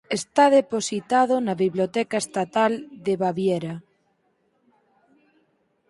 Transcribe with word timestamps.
Está 0.19 0.45
depositado 0.59 1.35
na 1.45 1.53
Biblioteca 1.63 2.17
Estatal 2.25 2.71
de 3.05 3.13
Baviera. 3.21 3.75